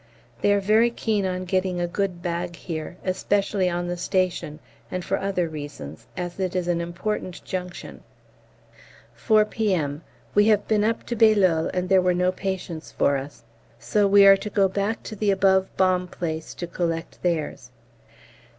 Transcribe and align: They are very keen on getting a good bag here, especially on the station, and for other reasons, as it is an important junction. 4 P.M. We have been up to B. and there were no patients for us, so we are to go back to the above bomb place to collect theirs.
They 0.41 0.51
are 0.51 0.59
very 0.59 0.89
keen 0.89 1.27
on 1.27 1.45
getting 1.45 1.79
a 1.79 1.85
good 1.85 2.23
bag 2.23 2.55
here, 2.55 2.97
especially 3.05 3.69
on 3.69 3.85
the 3.85 3.95
station, 3.97 4.57
and 4.89 5.05
for 5.05 5.19
other 5.19 5.47
reasons, 5.47 6.07
as 6.17 6.39
it 6.39 6.55
is 6.55 6.67
an 6.67 6.81
important 6.81 7.45
junction. 7.45 8.01
4 9.13 9.45
P.M. 9.45 10.01
We 10.33 10.45
have 10.47 10.67
been 10.67 10.83
up 10.83 11.03
to 11.05 11.15
B. 11.15 11.33
and 11.45 11.87
there 11.87 12.01
were 12.01 12.15
no 12.15 12.31
patients 12.31 12.91
for 12.91 13.15
us, 13.15 13.43
so 13.77 14.07
we 14.07 14.25
are 14.25 14.37
to 14.37 14.49
go 14.49 14.67
back 14.67 15.03
to 15.03 15.15
the 15.15 15.29
above 15.29 15.67
bomb 15.77 16.07
place 16.07 16.55
to 16.55 16.65
collect 16.65 17.21
theirs. 17.21 17.69